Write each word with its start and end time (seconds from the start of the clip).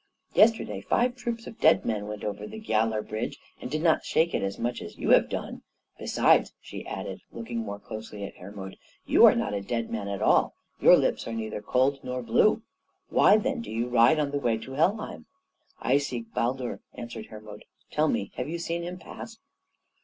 Yesterday 0.33 0.81
five 0.81 1.15
troops 1.15 1.45
of 1.45 1.59
dead 1.59 1.85
men 1.85 2.07
went 2.07 2.23
over 2.23 2.47
the 2.47 2.59
Giallar 2.59 3.03
Bridge 3.07 3.37
and 3.61 3.69
did 3.69 3.83
not 3.83 4.03
shake 4.03 4.33
it 4.33 4.51
so 4.51 4.59
much 4.59 4.81
as 4.81 4.97
you 4.97 5.11
have 5.11 5.29
done. 5.29 5.61
Besides," 5.99 6.53
she 6.59 6.87
added, 6.87 7.21
looking 7.31 7.59
more 7.59 7.77
closely 7.77 8.23
at 8.23 8.33
Hermod, 8.37 8.77
"you 9.05 9.27
are 9.27 9.35
not 9.35 9.53
a 9.53 9.61
dead 9.61 9.91
man 9.91 10.07
at 10.07 10.19
all. 10.19 10.55
Your 10.79 10.97
lips 10.97 11.27
are 11.27 11.33
neither 11.33 11.61
cold 11.61 11.99
nor 12.01 12.23
blue. 12.23 12.63
Why, 13.09 13.37
then, 13.37 13.61
do 13.61 13.69
you 13.69 13.89
ride 13.89 14.17
on 14.17 14.31
the 14.31 14.39
way 14.39 14.57
to 14.57 14.71
Helheim?" 14.71 15.27
"I 15.79 15.99
seek 15.99 16.33
Baldur," 16.33 16.81
answered 16.95 17.27
Hermod. 17.27 17.65
"Tell 17.91 18.07
me, 18.07 18.31
have 18.37 18.49
you 18.49 18.57
seen 18.57 18.81
him 18.81 18.97
pass?" 18.97 19.37